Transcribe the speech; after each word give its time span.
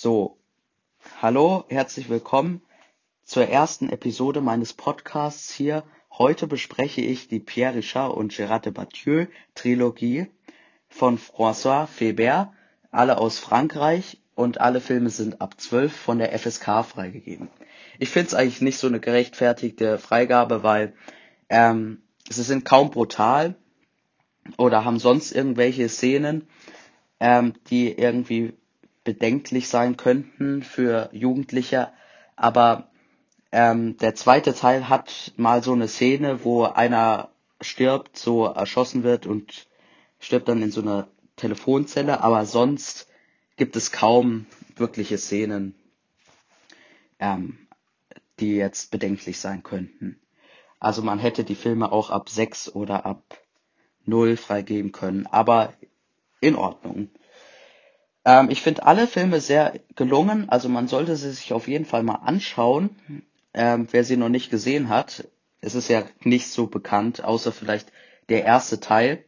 So, 0.00 0.38
hallo, 1.20 1.64
herzlich 1.70 2.08
willkommen 2.08 2.62
zur 3.24 3.48
ersten 3.48 3.88
Episode 3.88 4.40
meines 4.40 4.72
Podcasts 4.72 5.52
hier. 5.52 5.82
Heute 6.12 6.46
bespreche 6.46 7.00
ich 7.00 7.26
die 7.26 7.40
Pierre 7.40 7.74
Richard 7.74 8.16
und 8.16 8.32
Gérard 8.32 8.60
Depardieu 8.60 9.26
Trilogie 9.56 10.28
von 10.88 11.18
François 11.18 11.88
Feber, 11.88 12.52
alle 12.92 13.18
aus 13.18 13.40
Frankreich 13.40 14.20
und 14.36 14.60
alle 14.60 14.80
Filme 14.80 15.10
sind 15.10 15.40
ab 15.40 15.60
12 15.60 15.92
von 15.92 16.18
der 16.20 16.38
FSK 16.38 16.84
freigegeben. 16.84 17.48
Ich 17.98 18.10
finde 18.10 18.28
es 18.28 18.34
eigentlich 18.34 18.60
nicht 18.60 18.78
so 18.78 18.86
eine 18.86 19.00
gerechtfertigte 19.00 19.98
Freigabe, 19.98 20.62
weil 20.62 20.94
ähm, 21.48 22.02
sie 22.28 22.44
sind 22.44 22.64
kaum 22.64 22.92
brutal 22.92 23.56
oder 24.58 24.84
haben 24.84 25.00
sonst 25.00 25.32
irgendwelche 25.32 25.88
Szenen, 25.88 26.46
ähm, 27.18 27.54
die 27.68 27.90
irgendwie 27.90 28.52
bedenklich 29.08 29.70
sein 29.70 29.96
könnten 29.96 30.62
für 30.62 31.08
Jugendliche. 31.12 31.88
Aber 32.36 32.90
ähm, 33.52 33.96
der 33.96 34.14
zweite 34.14 34.54
Teil 34.54 34.90
hat 34.90 35.32
mal 35.38 35.62
so 35.62 35.72
eine 35.72 35.88
Szene, 35.88 36.44
wo 36.44 36.64
einer 36.64 37.30
stirbt, 37.62 38.18
so 38.18 38.44
erschossen 38.44 39.04
wird 39.04 39.24
und 39.24 39.66
stirbt 40.20 40.46
dann 40.46 40.60
in 40.60 40.70
so 40.70 40.82
einer 40.82 41.08
Telefonzelle. 41.36 42.20
Aber 42.20 42.44
sonst 42.44 43.08
gibt 43.56 43.76
es 43.76 43.92
kaum 43.92 44.44
wirkliche 44.76 45.16
Szenen, 45.16 45.74
ähm, 47.18 47.66
die 48.40 48.56
jetzt 48.56 48.90
bedenklich 48.90 49.40
sein 49.40 49.62
könnten. 49.62 50.20
Also 50.80 51.00
man 51.00 51.18
hätte 51.18 51.44
die 51.44 51.54
Filme 51.54 51.92
auch 51.92 52.10
ab 52.10 52.28
6 52.28 52.74
oder 52.74 53.06
ab 53.06 53.22
0 54.04 54.36
freigeben 54.36 54.92
können, 54.92 55.26
aber 55.26 55.72
in 56.42 56.56
Ordnung. 56.56 57.08
Ähm, 58.28 58.50
ich 58.50 58.60
finde 58.60 58.84
alle 58.84 59.06
Filme 59.06 59.40
sehr 59.40 59.80
gelungen, 59.96 60.50
also 60.50 60.68
man 60.68 60.86
sollte 60.86 61.16
sie 61.16 61.30
sich 61.30 61.54
auf 61.54 61.66
jeden 61.66 61.86
Fall 61.86 62.02
mal 62.02 62.16
anschauen, 62.16 62.90
ähm, 63.54 63.88
wer 63.90 64.04
sie 64.04 64.18
noch 64.18 64.28
nicht 64.28 64.50
gesehen 64.50 64.90
hat. 64.90 65.26
Es 65.62 65.74
ist 65.74 65.88
ja 65.88 66.02
nicht 66.20 66.48
so 66.48 66.66
bekannt, 66.66 67.24
außer 67.24 67.52
vielleicht 67.52 67.90
der 68.28 68.44
erste 68.44 68.80
Teil, 68.80 69.24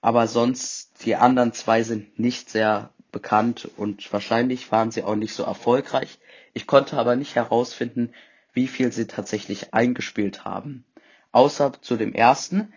aber 0.00 0.28
sonst 0.28 1.04
die 1.04 1.16
anderen 1.16 1.52
zwei 1.52 1.82
sind 1.82 2.20
nicht 2.20 2.50
sehr 2.50 2.90
bekannt 3.10 3.68
und 3.76 4.12
wahrscheinlich 4.12 4.70
waren 4.70 4.92
sie 4.92 5.02
auch 5.02 5.16
nicht 5.16 5.34
so 5.34 5.42
erfolgreich. 5.42 6.20
Ich 6.52 6.68
konnte 6.68 6.98
aber 6.98 7.16
nicht 7.16 7.34
herausfinden, 7.34 8.12
wie 8.52 8.68
viel 8.68 8.92
sie 8.92 9.08
tatsächlich 9.08 9.74
eingespielt 9.74 10.44
haben. 10.44 10.84
Außer 11.32 11.72
zu 11.82 11.96
dem 11.96 12.12
ersten. 12.12 12.72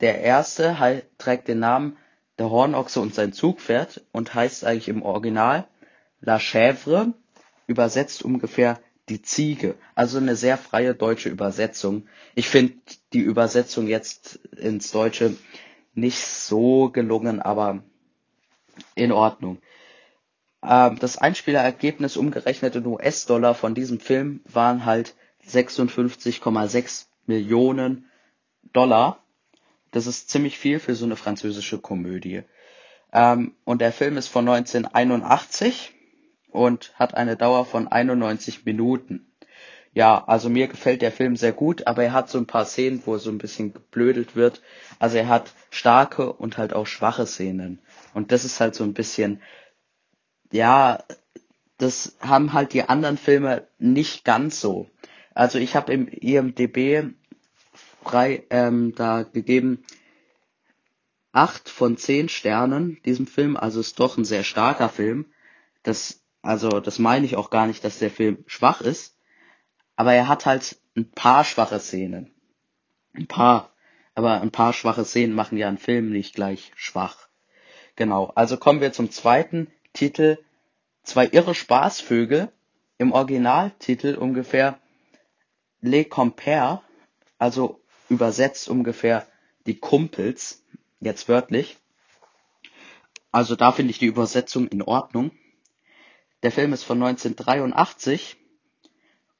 Der 0.00 0.22
erste 0.22 1.02
trägt 1.18 1.48
den 1.48 1.58
Namen 1.58 1.98
der 2.38 2.50
Hornochse 2.50 3.00
und 3.00 3.14
sein 3.14 3.32
Zugpferd 3.32 4.02
und 4.12 4.34
heißt 4.34 4.64
eigentlich 4.64 4.88
im 4.88 5.02
Original 5.02 5.66
La 6.20 6.36
Chèvre, 6.36 7.12
übersetzt 7.66 8.22
ungefähr 8.22 8.80
die 9.08 9.22
Ziege. 9.22 9.74
Also 9.94 10.18
eine 10.18 10.36
sehr 10.36 10.58
freie 10.58 10.94
deutsche 10.94 11.28
Übersetzung. 11.28 12.06
Ich 12.34 12.48
finde 12.48 12.74
die 13.12 13.20
Übersetzung 13.20 13.86
jetzt 13.86 14.36
ins 14.56 14.90
Deutsche 14.90 15.36
nicht 15.94 16.18
so 16.18 16.90
gelungen, 16.90 17.40
aber 17.40 17.82
in 18.94 19.12
Ordnung. 19.12 19.58
Ähm, 20.62 20.98
das 20.98 21.18
Einspielergebnis 21.18 22.16
umgerechnet 22.16 22.76
in 22.76 22.86
US-Dollar 22.86 23.54
von 23.54 23.74
diesem 23.74 24.00
Film 24.00 24.40
waren 24.44 24.84
halt 24.84 25.14
56,6 25.46 27.06
Millionen 27.26 28.10
Dollar. 28.72 29.22
Das 29.90 30.06
ist 30.06 30.30
ziemlich 30.30 30.58
viel 30.58 30.78
für 30.78 30.94
so 30.94 31.04
eine 31.04 31.16
französische 31.16 31.78
Komödie. 31.78 32.42
Ähm, 33.12 33.54
und 33.64 33.80
der 33.80 33.92
Film 33.92 34.16
ist 34.16 34.28
von 34.28 34.48
1981 34.48 35.94
und 36.50 36.92
hat 36.94 37.14
eine 37.14 37.36
Dauer 37.36 37.64
von 37.64 37.88
91 37.88 38.64
Minuten. 38.64 39.26
Ja, 39.94 40.22
also 40.26 40.48
mir 40.48 40.68
gefällt 40.68 41.02
der 41.02 41.12
Film 41.12 41.36
sehr 41.36 41.52
gut, 41.52 41.86
aber 41.86 42.04
er 42.04 42.12
hat 42.12 42.28
so 42.28 42.38
ein 42.38 42.46
paar 42.46 42.66
Szenen, 42.66 43.02
wo 43.04 43.18
so 43.18 43.30
ein 43.30 43.38
bisschen 43.38 43.72
geblödelt 43.72 44.36
wird. 44.36 44.62
Also 44.98 45.16
er 45.16 45.28
hat 45.28 45.52
starke 45.70 46.32
und 46.32 46.58
halt 46.58 46.72
auch 46.72 46.86
schwache 46.86 47.26
Szenen. 47.26 47.80
Und 48.14 48.30
das 48.30 48.44
ist 48.44 48.60
halt 48.60 48.74
so 48.74 48.84
ein 48.84 48.94
bisschen, 48.94 49.42
ja, 50.52 51.02
das 51.78 52.16
haben 52.20 52.52
halt 52.52 52.74
die 52.74 52.82
anderen 52.82 53.16
Filme 53.16 53.66
nicht 53.78 54.24
ganz 54.24 54.60
so. 54.60 54.88
Also 55.34 55.58
ich 55.58 55.74
habe 55.74 55.92
im 55.92 56.08
IMDB 56.08 57.14
frei 58.02 58.44
ähm, 58.50 58.94
da 58.94 59.22
gegeben 59.22 59.84
acht 61.32 61.68
von 61.68 61.96
zehn 61.96 62.28
Sternen 62.28 63.00
diesem 63.04 63.26
Film, 63.26 63.56
also 63.56 63.80
ist 63.80 64.00
doch 64.00 64.16
ein 64.16 64.24
sehr 64.24 64.44
starker 64.44 64.88
Film. 64.88 65.26
Das, 65.82 66.22
also 66.42 66.80
das 66.80 66.98
meine 66.98 67.26
ich 67.26 67.36
auch 67.36 67.50
gar 67.50 67.66
nicht, 67.66 67.84
dass 67.84 67.98
der 67.98 68.10
Film 68.10 68.44
schwach 68.46 68.80
ist, 68.80 69.16
aber 69.94 70.14
er 70.14 70.28
hat 70.28 70.46
halt 70.46 70.80
ein 70.96 71.10
paar 71.10 71.44
schwache 71.44 71.80
Szenen. 71.80 72.34
Ein 73.14 73.26
paar. 73.26 73.72
Aber 74.14 74.40
ein 74.40 74.50
paar 74.50 74.72
schwache 74.72 75.04
Szenen 75.04 75.34
machen 75.34 75.58
ja 75.58 75.68
einen 75.68 75.78
Film 75.78 76.10
nicht 76.10 76.34
gleich 76.34 76.72
schwach. 76.74 77.28
Genau. 77.94 78.32
Also 78.34 78.56
kommen 78.56 78.80
wir 78.80 78.92
zum 78.92 79.10
zweiten 79.12 79.68
Titel. 79.92 80.38
Zwei 81.04 81.28
irre 81.28 81.54
Spaßvögel. 81.54 82.50
Im 82.98 83.12
Originaltitel 83.12 84.16
ungefähr 84.16 84.80
Les 85.80 86.06
Compères, 86.06 86.80
also 87.38 87.80
übersetzt 88.08 88.68
ungefähr 88.68 89.26
die 89.66 89.78
Kumpels, 89.78 90.64
jetzt 91.00 91.28
wörtlich. 91.28 91.78
Also 93.30 93.56
da 93.56 93.72
finde 93.72 93.90
ich 93.90 93.98
die 93.98 94.06
Übersetzung 94.06 94.68
in 94.68 94.82
Ordnung. 94.82 95.30
Der 96.42 96.52
Film 96.52 96.72
ist 96.72 96.84
von 96.84 97.02
1983 97.02 98.36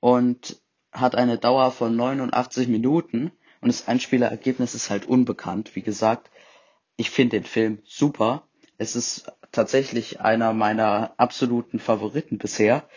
und 0.01 0.61
hat 0.93 1.15
eine 1.15 1.39
Dauer 1.39 1.71
von 1.71 1.95
89 1.97 2.69
Minuten 2.69 3.33
und 3.61 3.69
das 3.69 3.89
Einspielergebnis 3.89 4.75
ist 4.75 4.91
halt 4.91 5.07
unbekannt. 5.07 5.75
Wie 5.75 5.83
gesagt, 5.83 6.31
ich 6.97 7.11
finde 7.11 7.39
den 7.39 7.45
Film 7.45 7.78
super. 7.84 8.49
Es 8.77 8.95
ist 8.97 9.33
tatsächlich 9.53 10.21
einer 10.21 10.53
meiner 10.53 11.15
absoluten 11.17 11.78
Favoriten 11.78 12.39
bisher. 12.39 12.89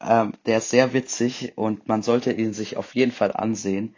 Ähm, 0.00 0.34
der 0.46 0.58
ist 0.58 0.70
sehr 0.70 0.92
witzig 0.92 1.52
und 1.56 1.88
man 1.88 2.02
sollte 2.02 2.32
ihn 2.32 2.52
sich 2.52 2.76
auf 2.76 2.94
jeden 2.94 3.12
Fall 3.12 3.32
ansehen. 3.32 3.94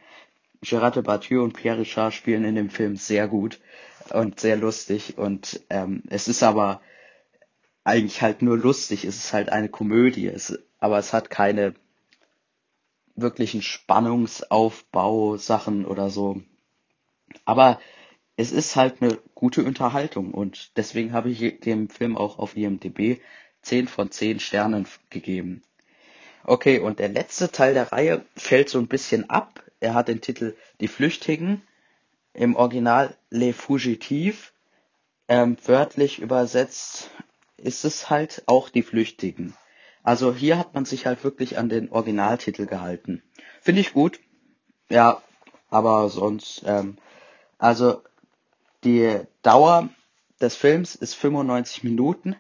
Gerard 0.65 0.97
Depardieu 0.97 1.43
und 1.43 1.53
Pierre 1.53 1.79
Richard 1.79 2.15
spielen 2.15 2.45
in 2.45 2.55
dem 2.55 2.71
Film 2.71 2.97
sehr 2.97 3.29
gut 3.29 3.61
und 4.11 4.41
sehr 4.41 4.57
lustig 4.57 5.19
und 5.19 5.61
ähm, 5.71 6.03
es 6.09 6.29
ist 6.29 6.43
aber 6.43 6.81
eigentlich 7.85 8.23
halt 8.23 8.43
nur 8.43 8.57
lustig, 8.57 9.05
es 9.05 9.17
ist 9.17 9.33
halt 9.33 9.51
eine 9.51 9.69
Komödie, 9.69 10.27
es, 10.27 10.59
aber 10.79 10.99
es 10.99 11.13
hat 11.13 11.31
keine 11.31 11.75
wirklichen 13.15 13.63
Spannungsaufbau 13.63 15.37
Sachen 15.37 15.85
oder 15.85 16.11
so. 16.11 16.43
Aber 17.45 17.81
es 18.37 18.51
ist 18.53 18.75
halt 18.75 19.01
eine 19.01 19.19
gute 19.35 19.65
Unterhaltung 19.65 20.33
und 20.33 20.77
deswegen 20.77 21.13
habe 21.13 21.31
ich 21.31 21.61
dem 21.61 21.89
Film 21.89 22.17
auch 22.17 22.39
auf 22.39 22.57
IMDb 22.57 23.21
10 23.63 23.89
von 23.89 24.11
10 24.11 24.41
Sternen 24.41 24.87
gegeben. 25.11 25.63
Okay, 26.43 26.79
und 26.79 26.99
der 26.99 27.09
letzte 27.09 27.51
Teil 27.51 27.75
der 27.75 27.93
Reihe 27.93 28.25
fällt 28.37 28.69
so 28.69 28.79
ein 28.79 28.89
bisschen 28.89 29.31
ab. 29.31 29.64
Er 29.85 29.93
hat 29.95 30.09
den 30.09 30.23
Titel 30.23 30.57
Die 30.81 30.89
Flüchtigen, 30.89 31.63
im 32.33 32.57
Original 32.57 33.17
Les 33.29 33.55
Fugitives. 33.55 34.53
Ähm, 35.29 35.57
wörtlich 35.65 36.21
übersetzt 36.21 37.11
ist 37.57 37.85
es 37.85 38.11
halt 38.11 38.43
auch 38.47 38.71
die 38.71 38.83
Flüchtigen. 38.83 39.55
Also 40.03 40.35
hier 40.35 40.59
hat 40.59 40.75
man 40.75 40.87
sich 40.87 41.07
halt 41.07 41.23
wirklich 41.23 41.59
an 41.59 41.69
den 41.69 41.91
Originaltitel 41.91 42.67
gehalten. 42.67 43.23
Finde 43.61 43.81
ich 43.83 43.93
gut. 43.93 44.21
Ja, 44.89 45.23
aber 45.71 46.09
sonst, 46.09 46.63
ähm, 46.67 46.97
also 47.59 48.03
die 48.85 49.21
Dauer 49.43 49.91
des 50.41 50.57
Films 50.57 50.95
ist 50.95 51.15
95 51.15 51.85
Minuten 51.85 52.37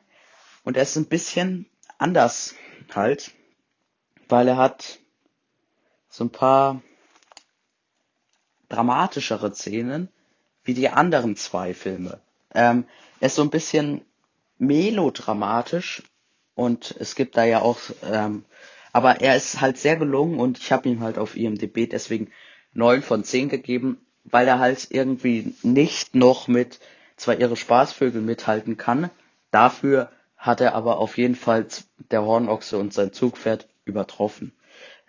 und 0.62 0.76
er 0.76 0.82
ist 0.82 0.96
ein 0.96 1.06
bisschen 1.06 1.66
anders 1.98 2.54
halt 2.94 3.32
weil 4.28 4.48
er 4.48 4.56
hat 4.56 4.98
so 6.08 6.24
ein 6.24 6.30
paar 6.30 6.82
dramatischere 8.74 9.54
Szenen 9.54 10.08
wie 10.64 10.74
die 10.74 10.88
anderen 10.88 11.36
zwei 11.36 11.74
Filme. 11.74 12.20
Ähm, 12.54 12.84
er 13.20 13.26
ist 13.26 13.36
so 13.36 13.42
ein 13.42 13.50
bisschen 13.50 14.02
melodramatisch 14.58 16.02
und 16.54 16.94
es 16.98 17.14
gibt 17.14 17.36
da 17.36 17.44
ja 17.44 17.60
auch, 17.60 17.78
ähm, 18.10 18.44
aber 18.92 19.20
er 19.20 19.36
ist 19.36 19.60
halt 19.60 19.78
sehr 19.78 19.96
gelungen 19.96 20.38
und 20.38 20.58
ich 20.58 20.72
habe 20.72 20.88
ihm 20.88 21.00
halt 21.00 21.18
auf 21.18 21.36
IMDb 21.36 21.88
deswegen 21.90 22.30
neun 22.72 23.02
von 23.02 23.24
zehn 23.24 23.48
gegeben, 23.48 23.98
weil 24.24 24.48
er 24.48 24.58
halt 24.58 24.88
irgendwie 24.90 25.54
nicht 25.62 26.14
noch 26.14 26.48
mit 26.48 26.80
zwei 27.16 27.36
ihre 27.36 27.56
Spaßvögel 27.56 28.22
mithalten 28.22 28.76
kann. 28.76 29.10
Dafür 29.50 30.10
hat 30.36 30.60
er 30.60 30.74
aber 30.74 30.98
auf 30.98 31.18
jeden 31.18 31.36
Fall 31.36 31.66
der 32.10 32.24
Hornochse 32.24 32.78
und 32.78 32.92
sein 32.92 33.12
Zugpferd 33.12 33.68
übertroffen. 33.84 34.52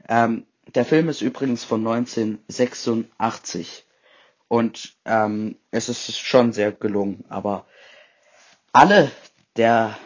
Ähm, 0.07 0.45
der 0.73 0.85
Film 0.85 1.09
ist 1.09 1.21
übrigens 1.21 1.63
von 1.63 1.85
1986 1.85 3.85
und 4.47 4.95
ähm, 5.06 5.57
es 5.71 5.89
ist 5.89 6.17
schon 6.17 6.53
sehr 6.53 6.71
gelungen, 6.71 7.25
aber 7.29 7.65
alle 8.71 9.12
der 9.56 9.97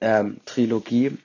ähm, 0.00 0.40
Trilogie 0.44 1.18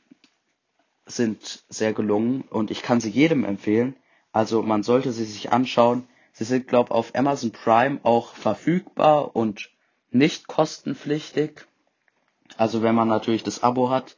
sind 1.06 1.64
sehr 1.70 1.94
gelungen 1.94 2.44
und 2.50 2.72
ich 2.72 2.82
kann 2.82 3.00
sie 3.00 3.10
jedem 3.10 3.46
empfehlen. 3.46 3.96
Also 4.32 4.62
man 4.62 4.84
sollte 4.84 5.12
sie 5.12 5.26
sich 5.26 5.52
anschauen. 5.52 6.08
Sie 6.34 6.44
sind, 6.44 6.68
glaube 6.68 6.94
auf 6.94 7.16
Amazon 7.16 7.52
Prime 7.52 8.00
auch 8.04 8.36
verfügbar 8.36 9.36
und 9.36 9.72
nicht 10.12 10.48
kostenpflichtig. 10.48 11.66
Also 12.58 12.84
wenn 12.84 12.96
man 12.96 13.08
natürlich 13.08 13.44
das 13.44 13.64
Abo 13.64 13.90
hat, 13.90 14.18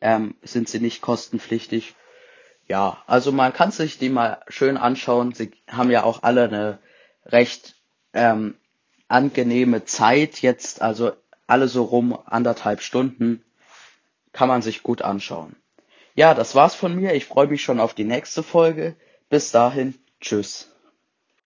ähm, 0.00 0.34
sind 0.42 0.68
sie 0.68 0.80
nicht 0.80 1.02
kostenpflichtig. 1.02 1.94
Ja, 2.70 2.98
also 3.08 3.32
man 3.32 3.52
kann 3.52 3.72
sich 3.72 3.98
die 3.98 4.10
mal 4.10 4.44
schön 4.46 4.76
anschauen. 4.76 5.34
Sie 5.34 5.50
haben 5.68 5.90
ja 5.90 6.04
auch 6.04 6.22
alle 6.22 6.44
eine 6.44 6.78
recht 7.26 7.74
ähm, 8.12 8.54
angenehme 9.08 9.86
Zeit 9.86 10.40
jetzt, 10.40 10.80
also 10.80 11.10
alle 11.48 11.66
so 11.66 11.82
rum 11.82 12.16
anderthalb 12.26 12.80
Stunden 12.80 13.44
kann 14.32 14.46
man 14.46 14.62
sich 14.62 14.84
gut 14.84 15.02
anschauen. 15.02 15.56
Ja, 16.14 16.32
das 16.32 16.54
war's 16.54 16.76
von 16.76 16.94
mir. 16.94 17.12
Ich 17.14 17.24
freue 17.24 17.48
mich 17.48 17.60
schon 17.60 17.80
auf 17.80 17.92
die 17.92 18.04
nächste 18.04 18.44
Folge. 18.44 18.94
Bis 19.28 19.50
dahin, 19.50 19.96
tschüss. 20.20 20.70